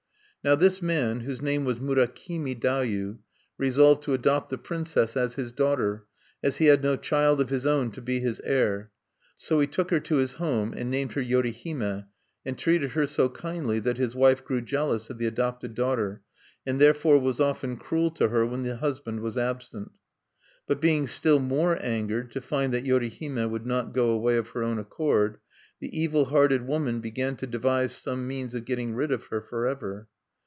Now 0.43 0.55
this 0.55 0.81
man, 0.81 1.19
whose 1.19 1.39
name 1.39 1.65
was 1.65 1.77
Murakimi 1.79 2.59
Dayu, 2.59 3.19
resolved 3.59 4.01
to 4.01 4.13
adopt 4.15 4.49
the 4.49 4.57
princess 4.57 5.15
as 5.15 5.35
his 5.35 5.51
daughter 5.51 6.07
as 6.41 6.57
he 6.57 6.65
had 6.65 6.81
no 6.81 6.95
child 6.95 7.39
of 7.39 7.51
his 7.51 7.67
own 7.67 7.91
to 7.91 8.01
be 8.01 8.19
his 8.19 8.39
heir. 8.39 8.89
So 9.37 9.59
he 9.59 9.67
took 9.67 9.91
her 9.91 9.99
to 9.99 10.15
his 10.15 10.31
home, 10.33 10.73
and 10.75 10.89
named 10.89 11.11
her 11.13 11.21
Yorihime, 11.21 12.07
and 12.43 12.57
treated 12.57 12.93
her 12.93 13.05
so 13.05 13.29
kindly 13.29 13.77
that 13.81 13.99
his 13.99 14.15
wife 14.15 14.43
grew 14.43 14.61
jealous 14.61 15.11
of 15.11 15.19
the 15.19 15.27
adopted 15.27 15.75
daughter, 15.75 16.23
and 16.65 16.81
therefore 16.81 17.19
was 17.19 17.39
often 17.39 17.77
cruel 17.77 18.09
to 18.09 18.29
her 18.29 18.43
when 18.43 18.63
the 18.63 18.77
husband 18.77 19.19
was 19.19 19.37
absent. 19.37 19.91
But 20.65 20.81
being 20.81 21.05
still 21.05 21.37
more 21.37 21.77
angered 21.79 22.31
to 22.31 22.41
find 22.41 22.73
that 22.73 22.83
Yorihime 22.83 23.47
would 23.51 23.67
not 23.67 23.93
go 23.93 24.09
away 24.09 24.37
of 24.37 24.49
her 24.49 24.63
own 24.63 24.79
accord, 24.79 25.37
the 25.79 25.95
evil 25.95 26.25
hearted 26.25 26.65
woman 26.65 26.99
began 26.99 27.35
to 27.35 27.45
devise 27.45 27.93
some 27.93 28.27
means 28.27 28.55
of 28.55 28.65
getting 28.65 28.95
rid 28.95 29.11
of 29.11 29.25
her 29.27 29.39
forever. 29.41 30.07